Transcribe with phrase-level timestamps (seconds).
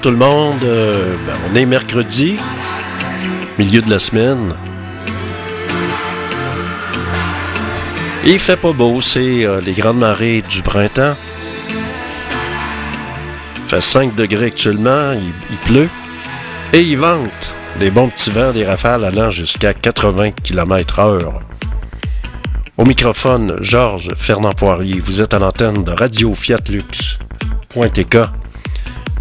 [0.00, 0.64] Bonjour tout le monde.
[0.64, 2.36] Euh, ben, on est mercredi,
[3.58, 4.54] milieu de la semaine.
[8.24, 11.16] il fait pas beau, c'est euh, les grandes marées du printemps.
[13.56, 15.88] Il fait 5 degrés actuellement, il, pleut.
[16.72, 21.24] Et il vente des bons petits vents, des rafales allant jusqu'à 80 km/h.
[22.76, 25.00] Au microphone, Georges Fernand Poirier.
[25.00, 26.58] Vous êtes à l'antenne de Radio Fiat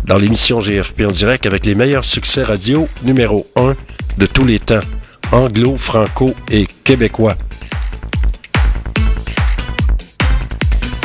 [0.08, 3.75] dans l'émission GFP en direct avec les meilleurs succès radio numéro 1
[4.17, 4.81] de tous les temps,
[5.31, 7.36] anglo, franco et québécois.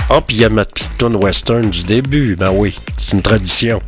[0.08, 3.22] Oh, puis il y a ma petite tune western du début, ben oui, c'est une
[3.22, 3.82] tradition.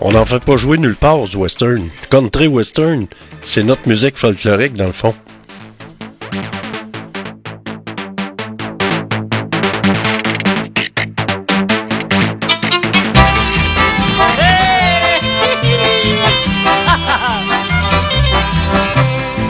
[0.00, 1.88] On n'en fait pas jouer nulle part du western.
[2.08, 3.08] Country western,
[3.42, 5.12] c'est notre musique folklorique dans le fond.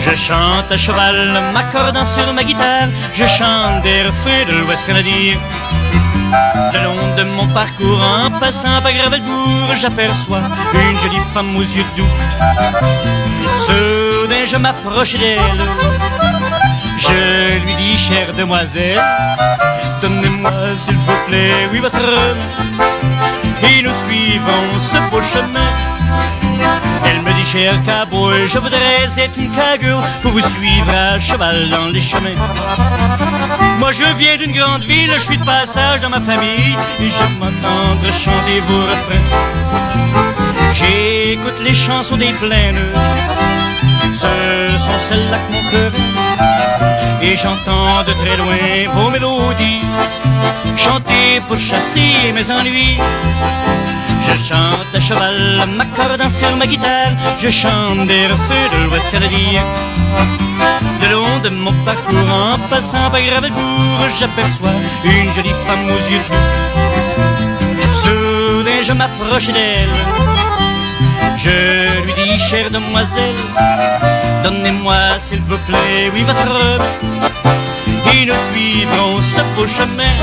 [0.00, 5.36] Je chante à cheval, m'accordant sur ma guitare, je chante des refrains de l'Ouest canadien.
[6.72, 10.42] Le long de mon parcours, en passant par Gravelbourg, j'aperçois
[10.74, 12.14] une jolie femme aux yeux doux.
[13.66, 15.62] Soudain, je m'approche d'elle.
[16.98, 19.02] Je lui dis, chère demoiselle,
[20.02, 21.98] donnez-moi s'il vous plaît, oui, votre
[23.62, 25.72] Et nous suivons ce beau chemin.
[27.04, 31.68] Elle me dit, cher cowboy, je voudrais être une cagoule pour vous suivre à cheval
[31.70, 32.38] dans les chemins.
[33.78, 37.38] Moi je viens d'une grande ville, je suis de passage dans ma famille et j'aime
[37.38, 39.28] m'entendre chanter vos refrains.
[40.72, 42.92] J'écoute les chansons des plaines,
[44.14, 45.92] ce sont celles-là que mon cœur
[47.20, 49.82] et j'entends de très loin vos mélodies
[50.76, 52.98] chanter pour chasser mes ennuis.
[54.28, 59.64] Je chante à cheval, m'accordant sur ma guitare, je chante des refus de l'Ouest canadien.
[61.00, 66.20] Le long de mon parcours, en passant par Gravelbourg, j'aperçois une jolie femme aux yeux
[66.28, 66.36] doux.
[68.02, 69.96] Soudain, je m'approche d'elle.
[71.36, 73.40] Je lui dis, chère demoiselle,
[74.44, 76.86] donnez-moi s'il vous plaît, oui, votre robe.
[78.12, 80.16] Et nous suivrons ce beau chemin.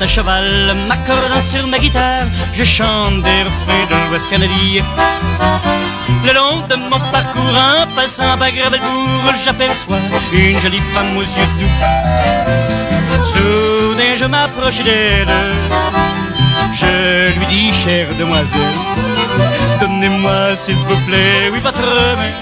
[0.00, 4.84] À cheval, m'accordant sur ma guitare, je chante des refrains de l'Ouest canadien.
[6.24, 9.98] Le long de mon parcours, en passant par Gravelbourg, j'aperçois
[10.32, 11.76] une jolie femme aux yeux doux.
[13.24, 15.28] Soudain, je m'approche d'elle.
[16.74, 18.78] Je lui dis, chère demoiselle,
[19.80, 22.34] donnez-moi s'il vous plaît, oui, votre main.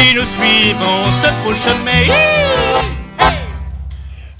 [0.00, 2.95] Et nous suivons ce beau chemin.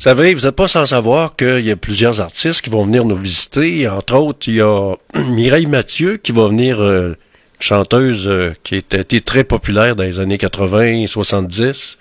[0.06, 3.16] Savez, vous n'êtes pas sans savoir qu'il y a plusieurs artistes qui vont venir nous
[3.16, 3.88] visiter.
[3.88, 7.16] Entre autres, il y a Mireille Mathieu qui va venir, euh,
[7.58, 11.98] chanteuse euh, qui a été très populaire dans les années 80 70.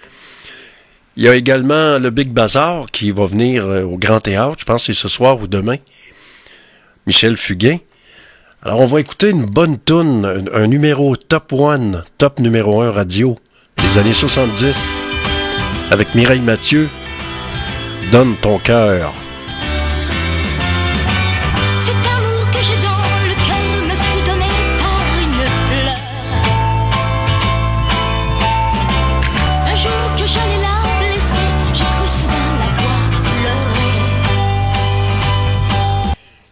[1.18, 4.66] Il y a également le Big Bazar qui va venir euh, au Grand Théâtre, je
[4.66, 5.78] pense que c'est ce soir ou demain.
[7.08, 7.80] Michel Fugain.
[8.62, 12.92] Alors, on va écouter une bonne tune, un, un numéro top one, top numéro un
[12.92, 13.36] radio
[13.82, 14.76] des années 70
[15.90, 16.88] avec Mireille Mathieu.
[18.12, 19.14] Donne ton cœur.
[21.86, 26.02] Cet amour que j'ai dans le cœur me fut donné par une fleur.
[29.66, 33.98] Un jour que j'allais la blesser, j'ai cru soudain la voir pleurer.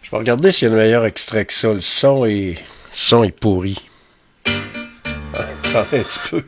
[0.02, 1.72] Je vais regarder s'il y a un meilleur extrait que ça.
[1.72, 2.56] Le son est, le
[2.92, 3.80] son est pourri.
[4.44, 6.44] Attendez un petit peu.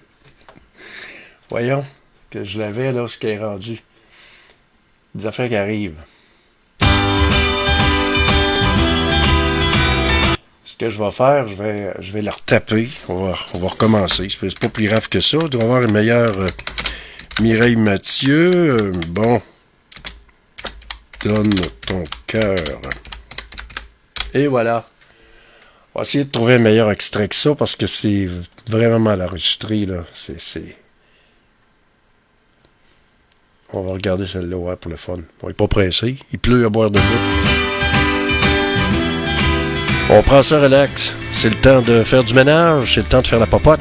[1.48, 1.84] Voyons
[2.30, 3.80] que je l'avais là, ce qui est rendu
[5.16, 6.00] des affaires qui arrivent.
[10.64, 12.88] Ce que je vais faire, je vais, je vais la retaper.
[13.08, 14.28] On va, on va recommencer.
[14.28, 15.38] C'est pas plus grave que ça.
[15.42, 16.48] On doit avoir une meilleure euh,
[17.40, 18.92] Mireille Mathieu.
[19.08, 19.40] Bon.
[21.24, 21.50] Donne
[21.86, 22.56] ton cœur.
[24.34, 24.86] Et voilà.
[25.94, 28.28] On va essayer de trouver un meilleur extrait que ça parce que c'est
[28.68, 29.86] vraiment mal enregistré.
[29.86, 30.04] Là.
[30.12, 30.76] C'est.
[33.72, 35.16] On va regarder celle-là, pour le fun.
[35.42, 36.16] On n'est pas pressé.
[36.32, 37.04] Il pleut à boire de l'eau.
[40.08, 41.14] On prend ça relax.
[41.30, 43.80] C'est le temps de faire du ménage, c'est le temps de faire la popote.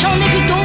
[0.00, 0.63] J'en ai vu d'autres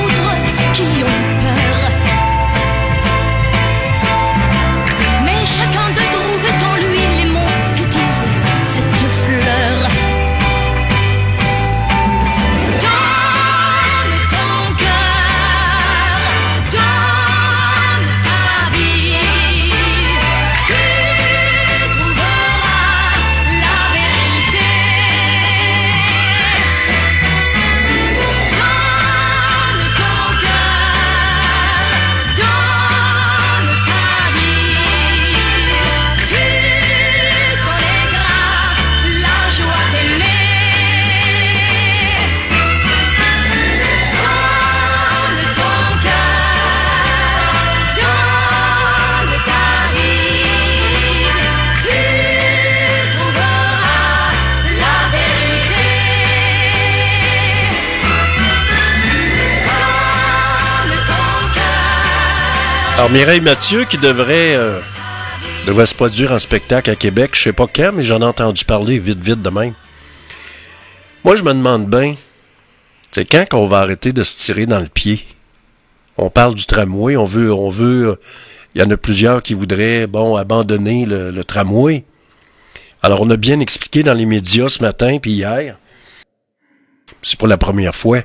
[63.11, 64.79] Mireille Mathieu, qui devrait, euh,
[65.65, 68.65] devrait se produire en spectacle à Québec, je sais pas quand, mais j'en ai entendu
[68.65, 69.73] parler vite, vite de même.
[71.23, 72.15] Moi, je me demande bien,
[73.09, 75.25] c'est quand qu'on va arrêter de se tirer dans le pied?
[76.17, 78.15] On parle du tramway, on veut, on veut, euh,
[78.75, 82.03] il y en a plusieurs qui voudraient, bon, abandonner le, le tramway.
[83.01, 85.77] Alors, on a bien expliqué dans les médias ce matin puis hier,
[87.23, 88.19] c'est pour la première fois,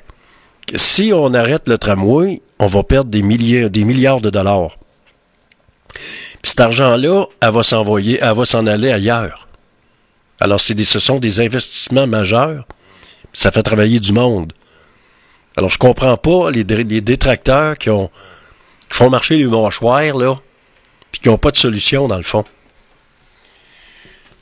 [0.74, 4.78] si on arrête le tramway, on va perdre des milliers, des milliards de dollars.
[5.92, 9.48] Puis cet argent-là, elle va s'envoyer, elle va s'en aller ailleurs.
[10.40, 12.66] Alors, des, ce sont des investissements majeurs.
[13.32, 14.52] Ça fait travailler du monde.
[15.56, 18.10] Alors, je comprends pas les détracteurs qui ont
[18.94, 20.36] qui font marcher les mâchoires, là,
[21.10, 22.44] puis qui n'ont pas de solution, dans le fond.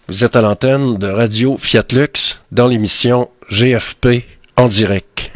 [0.08, 4.26] Vous êtes à l'antenne de Radio Fiat Lux dans l'émission GFP
[4.56, 5.31] en direct.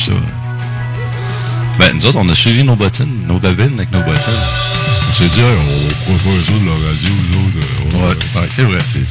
[0.00, 0.12] Ça.
[1.78, 4.44] Ben, nous autres, on a suivi nos bottines, nos babines avec nos bottines.
[5.10, 7.56] On s'est dit, Hey, on pourrait faire ça de la radio, nous autres.
[7.56, 8.40] euh, Ouais.
[8.40, 9.06] Ouais, c'est vrai, c'est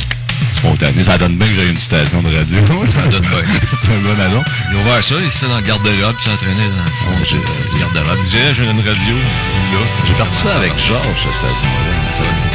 [0.58, 1.03] spontané.
[1.03, 2.58] Ça donne bien que j'ai une station de radio.
[2.93, 3.60] Ça donne bien.
[3.81, 4.46] c'est un bon annonce.
[4.72, 8.19] Ils ont ouvert ça, ils étaient dans le garde-robe, puis s'entraînaient dans le garde-robe.
[8.31, 9.79] J'ai une radio, là.
[10.08, 12.49] J'ai parti ça avec Georges, cette station-là.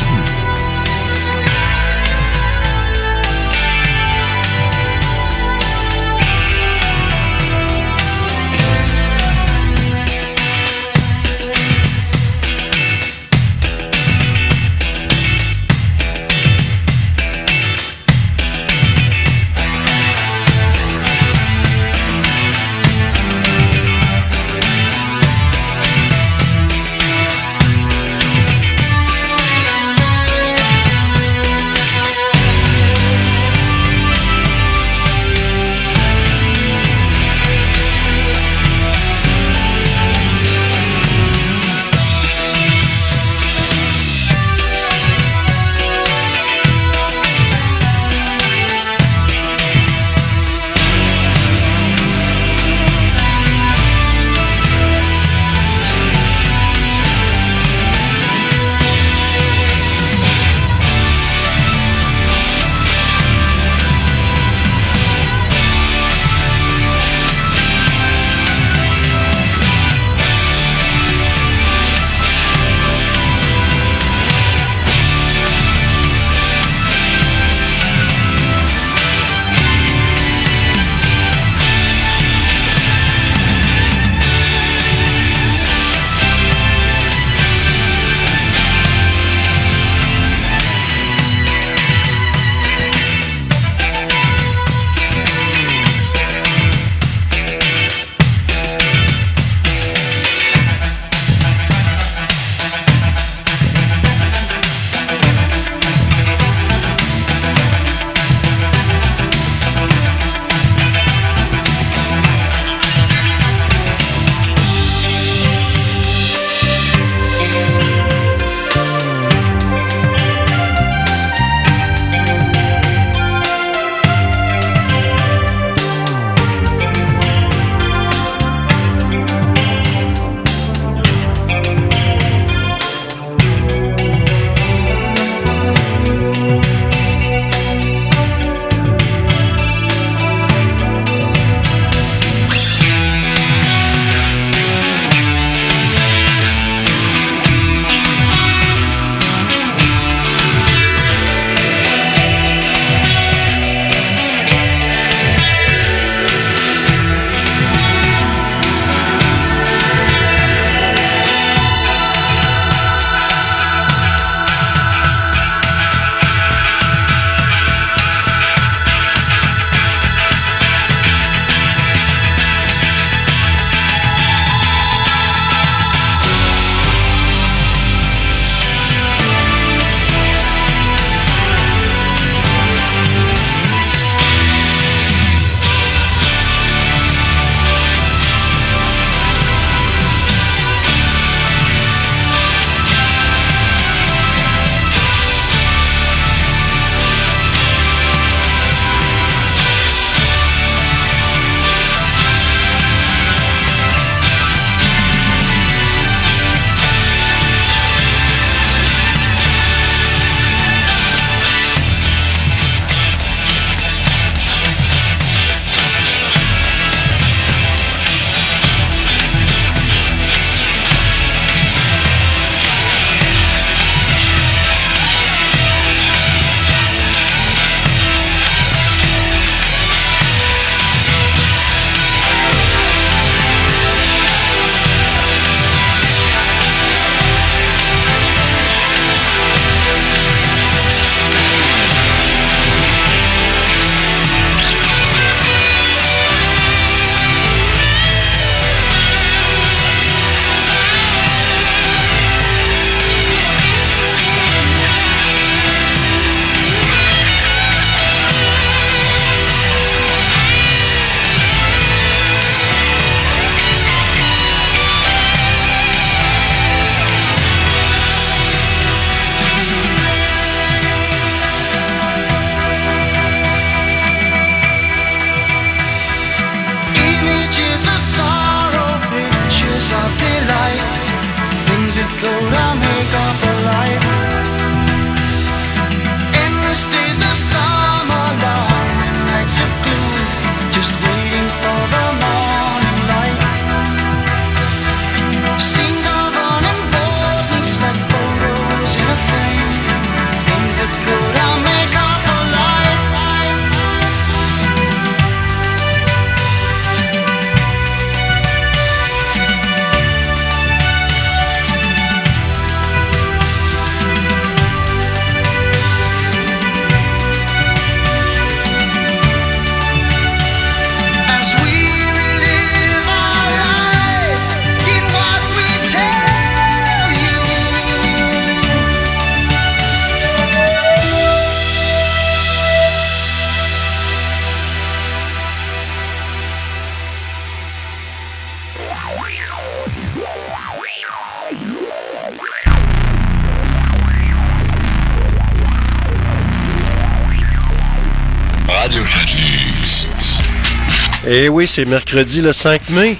[351.36, 353.16] Et oui, c'est mercredi le 5 mai.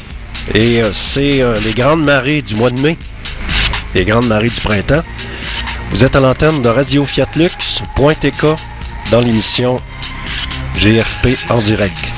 [0.54, 2.96] Et euh, c'est euh, les grandes marées du mois de mai.
[3.92, 5.02] Les grandes marées du printemps.
[5.90, 7.82] Vous êtes à l'antenne de Radio Fiat Lux,
[9.10, 9.80] dans l'émission
[10.76, 12.14] GFP en direct.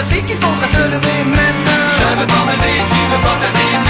[0.00, 1.90] problématique, il faudra se lever maintenant.
[1.98, 3.89] Je veux pas me lever, tu veux pas te lever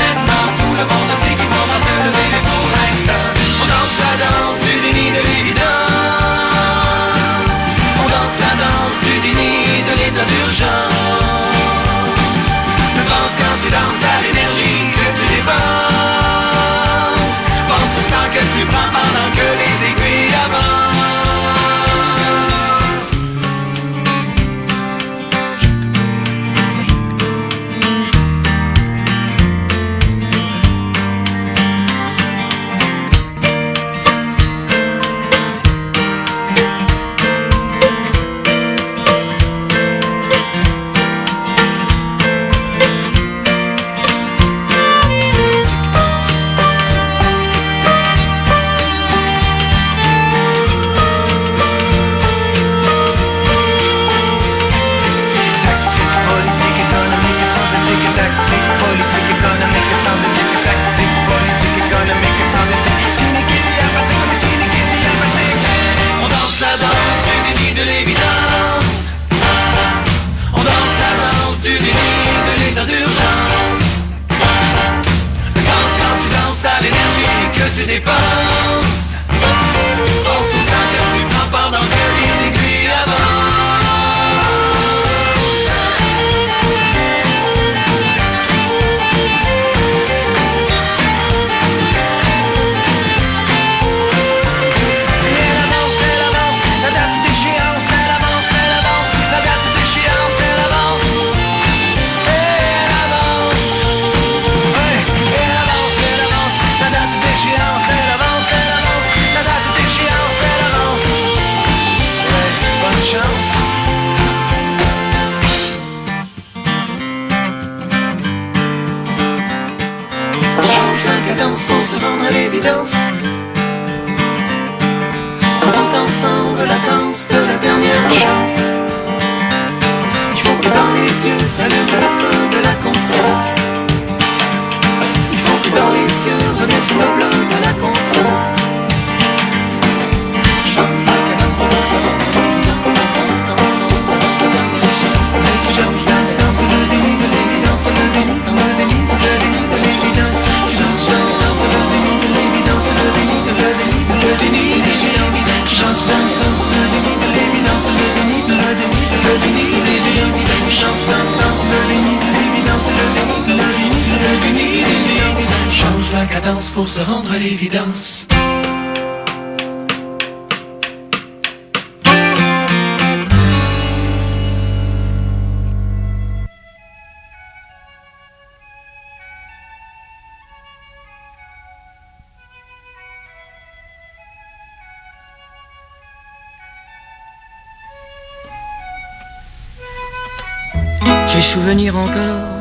[191.26, 192.60] J'ai souvenir encore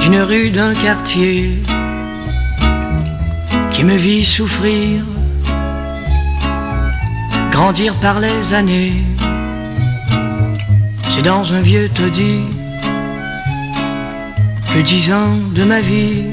[0.00, 1.62] d'une rue, d'un quartier
[3.72, 5.02] qui me vit souffrir,
[7.50, 9.02] grandir par les années.
[11.10, 12.44] C'est dans un vieux taudis
[14.72, 16.24] que dix ans de ma vie,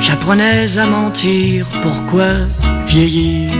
[0.00, 1.66] j'apprenais à mentir.
[1.82, 2.30] Pourquoi
[2.86, 3.52] vieillir?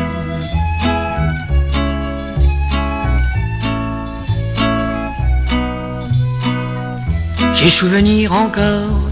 [7.55, 9.06] J'ai souvenir encore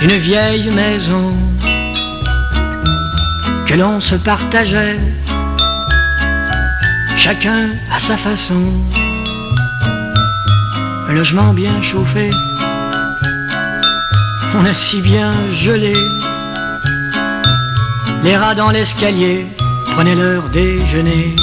[0.00, 1.32] d'une vieille maison
[3.66, 4.98] que l'on se partageait,
[7.16, 8.62] chacun à sa façon.
[11.08, 12.30] Un logement bien chauffé,
[14.54, 15.94] on a si bien gelé.
[18.22, 19.46] Les rats dans l'escalier
[19.92, 21.34] prenaient leur déjeuner.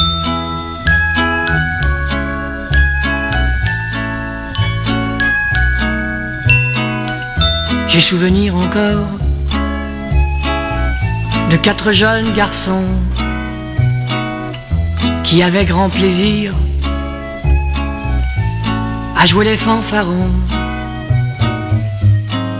[7.94, 9.06] J'ai souvenir encore
[11.52, 12.88] de quatre jeunes garçons
[15.24, 16.56] qui avaient grand plaisir
[19.16, 20.32] à jouer les fanfarons.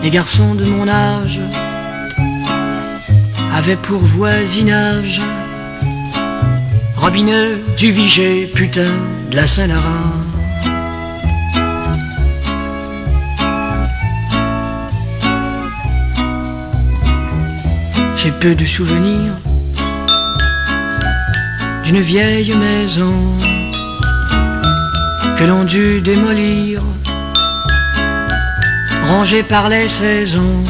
[0.04, 1.40] Les garçons de mon âge
[3.56, 5.20] avaient pour voisinage
[6.96, 8.92] Robineux, du Vigé, putain
[9.32, 10.03] de la Saint-Laurent.
[18.24, 19.34] J'ai peu de souvenirs
[21.84, 23.12] d'une vieille maison
[25.36, 26.80] que l'on dut démolir,
[29.08, 30.64] rangée par les saisons.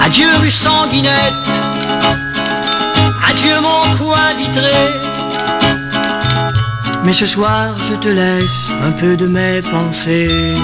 [0.00, 1.50] Adieu rue Sanguinette,
[3.28, 4.84] adieu mon coin vitré.
[7.02, 10.54] Mais ce soir je te laisse un peu de mes pensées.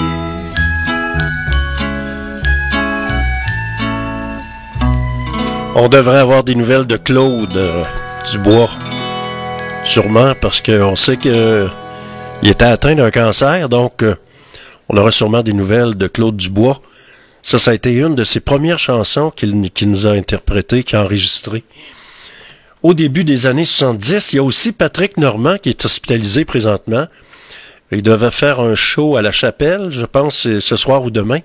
[5.79, 7.83] On devrait avoir des nouvelles de Claude euh,
[8.31, 8.71] Dubois.
[9.85, 11.69] Sûrement, parce qu'on sait qu'il
[12.41, 14.15] était atteint d'un cancer, donc euh,
[14.89, 16.81] on aura sûrement des nouvelles de Claude Dubois.
[17.43, 21.03] Ça, ça a été une de ses premières chansons qu'il nous a interprétées, qu'il a
[21.03, 21.63] enregistrées.
[22.81, 27.05] Au début des années 70, il y a aussi Patrick Normand qui est hospitalisé présentement.
[27.91, 31.41] Il devait faire un show à la chapelle, je pense, ce soir ou demain.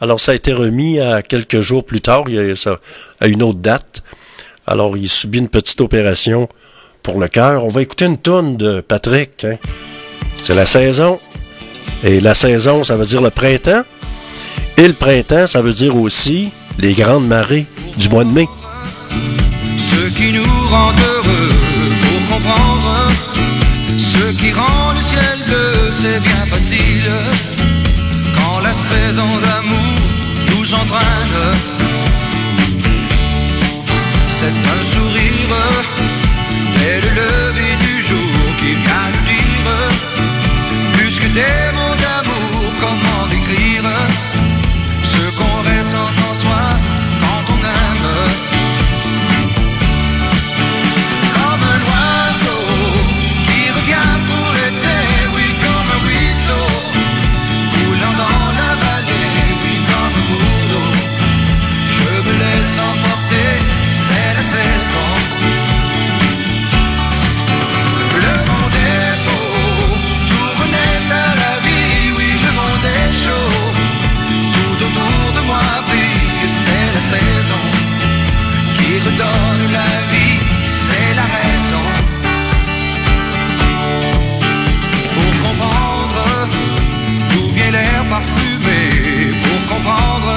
[0.00, 2.24] Alors, ça a été remis à quelques jours plus tard,
[3.20, 4.02] à une autre date.
[4.66, 6.48] Alors, il subit une petite opération
[7.02, 7.64] pour le cœur.
[7.64, 9.44] On va écouter une tonne de Patrick.
[9.44, 9.56] hein.
[10.42, 11.18] C'est la saison.
[12.04, 13.84] Et la saison, ça veut dire le printemps.
[14.76, 17.64] Et le printemps, ça veut dire aussi les grandes marées
[17.96, 18.48] du mois de mai.
[19.78, 21.48] Ce qui nous rend heureux
[22.02, 23.08] pour comprendre
[23.96, 27.12] Ce qui rend le ciel bleu, c'est bien facile
[28.66, 29.98] la saison d'amour
[30.50, 31.40] nous entraîne.
[34.38, 35.54] C'est un sourire
[36.86, 39.68] et le lever du jour qui vient nous dire
[40.94, 43.15] Plus que des mots d'amour, comment
[78.98, 81.84] redonne la vie, c'est la raison.
[85.14, 86.48] Pour comprendre
[87.32, 90.34] d'où vient l'air parfumé, pour comprendre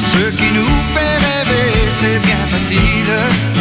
[0.00, 3.53] ce qui nous fait rêver, c'est bien facile.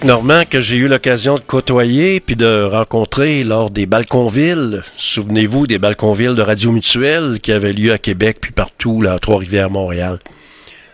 [0.00, 4.80] Normand, que j'ai eu l'occasion de côtoyer puis de rencontrer lors des Balconvilles.
[4.96, 9.70] Souvenez-vous des Balconvilles de Radio Mutuelle qui avaient lieu à Québec puis partout, à Trois-Rivières,
[9.70, 10.18] Montréal.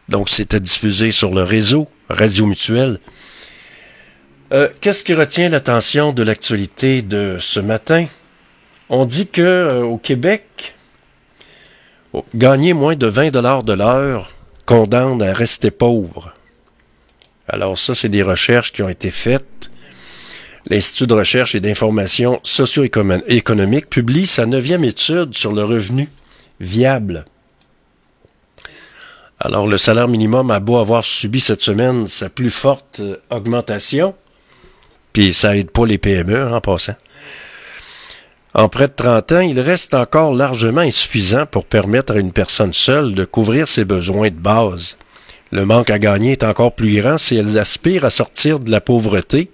[0.08, 2.98] Donc, c'était diffusé sur le réseau Radio Mutuelle.
[4.52, 8.06] Euh, Qu'est-ce qui retient l'attention de l'actualité de ce matin?
[8.88, 10.74] On dit que euh, au Québec,
[12.12, 14.32] oh, gagner moins de 20 dollars de l'heure
[14.66, 16.34] condamne à rester pauvre.
[17.48, 19.70] Alors ça, c'est des recherches qui ont été faites.
[20.66, 26.08] L'Institut de recherche et d'information socio-économique publie sa neuvième étude sur le revenu
[26.60, 27.24] viable.
[29.40, 34.14] Alors le salaire minimum a beau avoir subi cette semaine sa plus forte euh, augmentation,
[35.12, 36.96] puis ça aide pas les PME hein, en passant.
[38.52, 42.72] En près de 30 ans, il reste encore largement insuffisant pour permettre à une personne
[42.72, 44.96] seule de couvrir ses besoins de base.
[45.50, 48.80] Le manque à gagner est encore plus grand si elle aspire à sortir de la
[48.80, 49.50] pauvreté,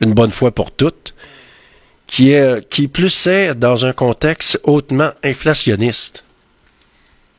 [0.00, 1.14] une bonne fois pour toutes,
[2.06, 6.24] qui plus est dans un contexte hautement inflationniste.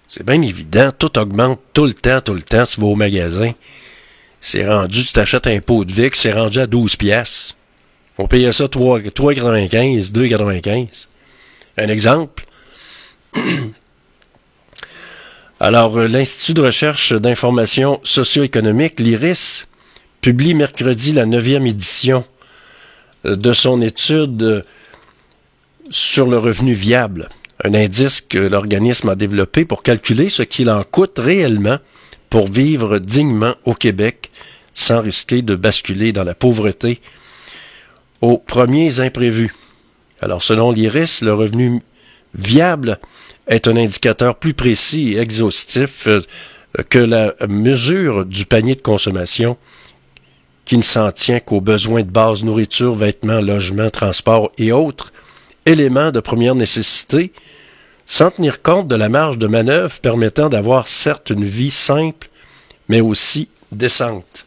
[0.08, 3.52] C'est bien évident, tout augmente tout le temps, tout le temps, tu vas au magasin.
[4.40, 7.56] C'est rendu, tu t'achètes un pot de Vic, c'est rendu à 12 pièces.
[8.18, 11.08] On payait ça 3 3,95, 2,95.
[11.78, 12.46] Un exemple.
[15.64, 19.66] Alors, euh, l'Institut de recherche d'information socio-économique, l'IRIS,
[20.20, 22.26] publie mercredi la neuvième édition
[23.24, 24.66] euh, de son étude
[25.90, 27.30] sur le revenu viable,
[27.64, 31.78] un indice que l'organisme a développé pour calculer ce qu'il en coûte réellement
[32.30, 34.32] pour vivre dignement au Québec
[34.74, 37.00] sans risquer de basculer dans la pauvreté
[38.20, 39.56] aux premiers imprévus.
[40.20, 41.82] Alors, selon l'IRIS, le revenu
[42.36, 43.00] viable
[43.48, 46.22] est un indicateur plus précis et exhaustif euh,
[46.90, 49.58] que la mesure du panier de consommation
[50.66, 55.12] qui ne s'en tient qu'aux besoins de base nourriture, vêtements, logements, transport et autres
[55.66, 57.34] éléments de première nécessité,
[58.06, 62.30] sans tenir compte de la marge de manœuvre permettant d'avoir certes une vie simple,
[62.90, 64.46] mais aussi décente.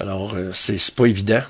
[0.00, 1.42] Alors, euh, c'est pas évident.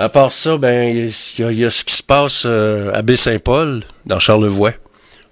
[0.00, 4.20] À part ça, ben, il y, a- ce qui se passe euh, à Baie-Saint-Paul, dans
[4.20, 4.72] Charlevoix.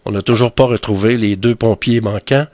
[0.05, 2.49] On n'a toujours pas retrouvé les deux pompiers manquants.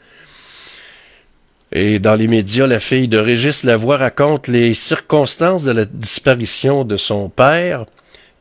[1.73, 6.85] Et dans les médias, la fille de Régis Lavoie raconte les circonstances de la disparition
[6.85, 7.87] de son père.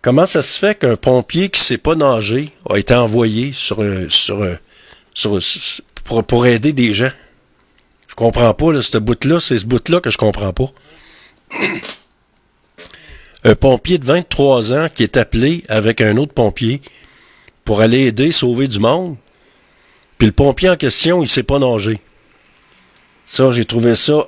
[0.02, 4.46] Comment ça se fait qu'un pompier qui sait pas nager a été envoyé sur, sur-
[6.28, 7.12] pour, aider des gens?
[8.10, 10.68] Je comprends pas, ce bout-là, c'est ce bout-là que je comprends pas.
[13.44, 16.82] Un pompier de 23 ans qui est appelé avec un autre pompier
[17.66, 19.16] pour aller aider, sauver du monde.
[20.18, 22.00] Puis le pompier en question, il sait pas nager.
[23.26, 24.28] Ça, j'ai trouvé ça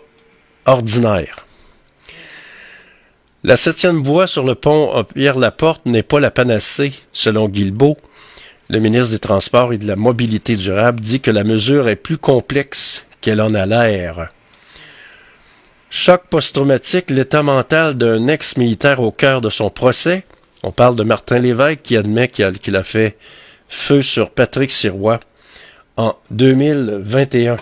[0.66, 1.46] ordinaire.
[3.44, 7.98] La septième voie sur le pont Pierre-Laporte n'est pas la panacée, selon Guilbeault.
[8.70, 12.18] Le ministre des Transports et de la Mobilité durable dit que la mesure est plus
[12.18, 14.32] complexe qu'elle en a l'air.
[15.96, 20.24] Choc post-traumatique, l'état mental d'un ex-militaire au cœur de son procès.
[20.64, 23.16] On parle de Martin Lévesque qui admet qu'il a, fait
[23.68, 25.20] feu sur Patrick Sirois
[25.96, 27.58] en 2021.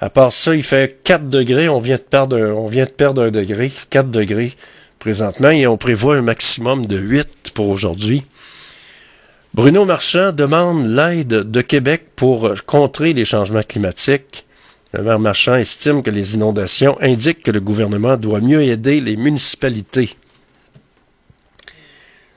[0.00, 1.68] À part ça, il fait 4 degrés.
[1.68, 3.70] On vient de perdre un, on vient de perdre un degré.
[3.90, 4.54] 4 degrés
[4.98, 8.24] présentement et on prévoit un maximum de 8 pour aujourd'hui.
[9.52, 14.46] Bruno Marchand demande l'aide de Québec pour contrer les changements climatiques.
[14.96, 19.16] Le maire Marchand estime que les inondations indiquent que le gouvernement doit mieux aider les
[19.16, 20.14] municipalités.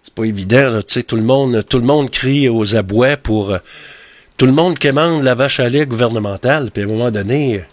[0.01, 3.59] C'est pas évident, là, tout le monde, tout le monde crie aux abois pour euh,
[4.37, 7.63] tout le monde commande la vache à lait gouvernementale, puis à un moment donné, euh,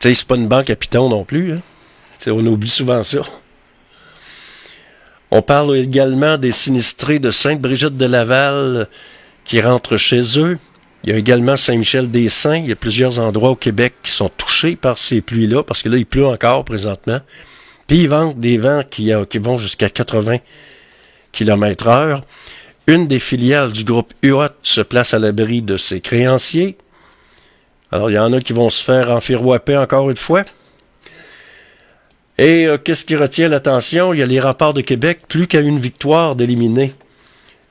[0.00, 1.52] tu sais, c'est pas une banque à piton non plus.
[1.52, 1.60] Hein.
[2.28, 3.18] On oublie souvent ça.
[5.30, 8.88] On parle également des sinistrés de Sainte-Brigitte de Laval
[9.44, 10.58] qui rentrent chez eux.
[11.08, 12.58] Il y a également Saint-Michel-des-Saints.
[12.58, 15.88] Il y a plusieurs endroits au Québec qui sont touchés par ces pluies-là, parce que
[15.88, 17.20] là, il pleut encore présentement.
[17.86, 20.36] Puis ils vendent des vents qui, euh, vont jusqu'à 80
[21.32, 22.20] km heure.
[22.86, 26.76] Une des filiales du groupe UOT se place à l'abri de ses créanciers.
[27.90, 30.44] Alors, il y en a qui vont se faire enfirouaper encore une fois.
[32.36, 34.12] Et euh, qu'est-ce qui retient l'attention?
[34.12, 36.92] Il y a les rapports de Québec, plus qu'à une victoire d'éliminer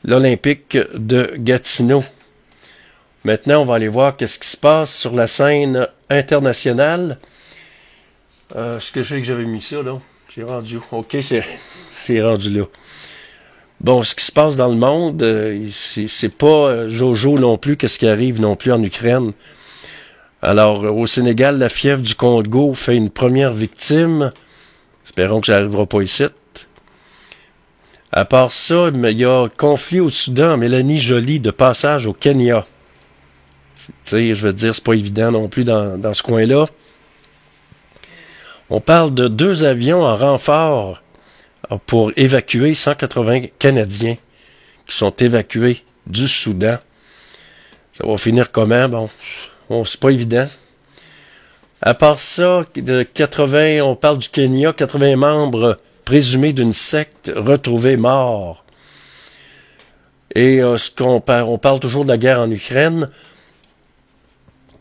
[0.03, 2.03] l'Olympique de Gatineau.
[3.28, 7.17] Maintenant, on va aller voir qu'est-ce qui se passe sur la scène internationale.
[8.55, 9.99] Euh, Est-ce que je sais que j'avais mis ça, là?
[10.34, 10.80] J'ai rendu.
[10.93, 11.43] OK, c'est
[11.99, 12.63] c'est rendu là.
[13.82, 17.57] Bon, ce qui se passe dans le monde, euh, c'est c'est pas euh, Jojo non
[17.57, 19.34] plus, qu'est-ce qui arrive non plus en Ukraine.
[20.41, 24.30] Alors, euh, au Sénégal, la fièvre du Congo fait une première victime.
[25.05, 26.23] Espérons que ça n'arrivera pas ici.
[28.13, 32.65] À part ça, il y a conflit au Soudan, Mélanie Joly de passage au Kenya.
[34.05, 36.67] Je veux dire, c'est pas évident non plus dans, ce coin-là.
[38.69, 41.01] On parle de deux avions en renfort
[41.85, 44.17] pour évacuer 180 Canadiens
[44.85, 46.77] qui sont évacués du Soudan.
[47.93, 48.88] Ça va finir comment?
[48.89, 49.09] Bon,
[49.69, 50.47] bon c'est pas évident.
[51.81, 57.97] À part ça, de 80, on parle du Kenya, 80 membres présumés d'une secte retrouvés
[57.97, 58.63] morts.
[60.33, 63.09] Et euh, ce qu'on on parle toujours de la guerre en Ukraine.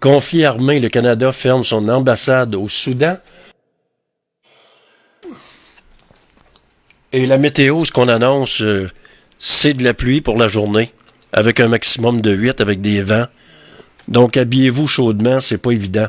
[0.00, 3.16] Conflit armé, le Canada ferme son ambassade au Soudan.
[7.12, 8.90] Et la météo, ce qu'on annonce, euh,
[9.38, 10.90] c'est de la pluie pour la journée,
[11.32, 13.26] avec un maximum de 8, avec des vents.
[14.08, 16.08] Donc habillez-vous chaudement, c'est pas évident.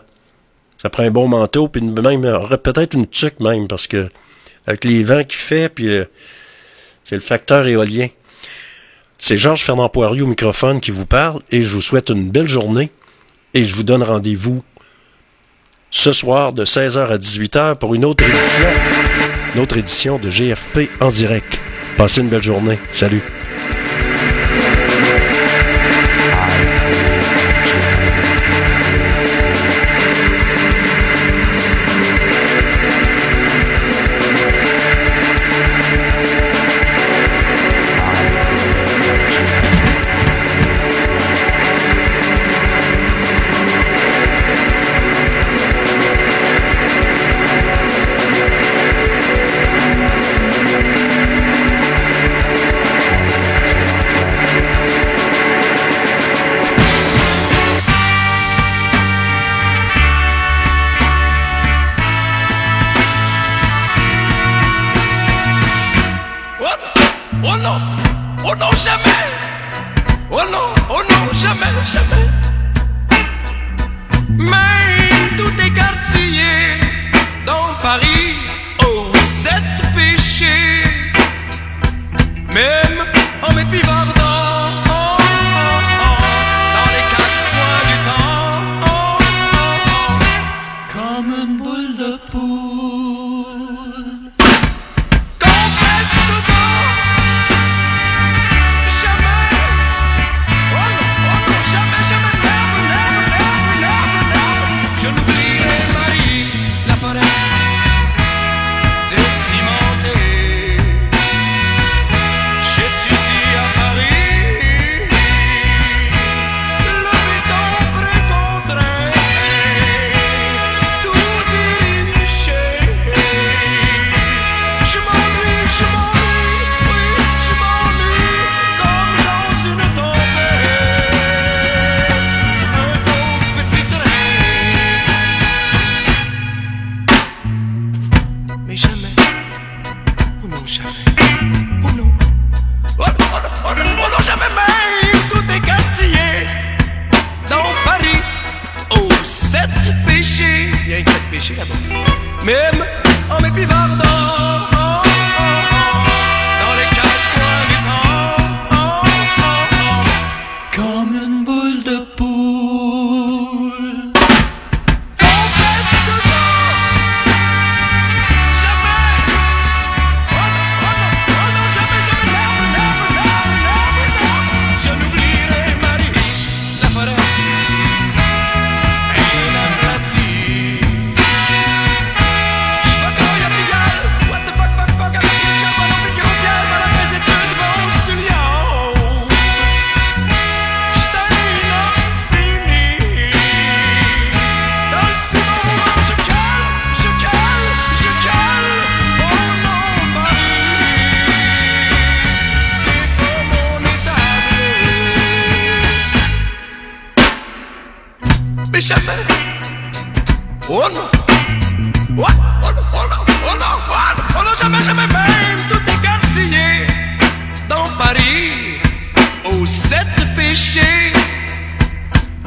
[0.81, 4.09] Ça prend un bon manteau, puis même euh, peut-être une tuque même, parce que
[4.65, 6.05] avec les vents qu'il fait, puis euh,
[7.03, 8.07] c'est le facteur éolien.
[9.17, 12.47] C'est Georges Fernand Poirier au microphone qui vous parle, et je vous souhaite une belle
[12.47, 12.91] journée,
[13.53, 14.63] et je vous donne rendez-vous
[15.89, 18.67] ce soir de 16h à 18h pour une autre édition,
[19.55, 21.59] une autre édition de GFP en direct.
[21.97, 22.79] Passez une belle journée.
[22.91, 23.23] Salut.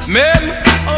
[0.07, 0.55] Même
[0.87, 0.97] en